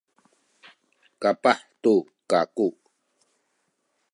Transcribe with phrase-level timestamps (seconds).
[1.21, 1.95] kapah tu
[2.29, 2.67] kaku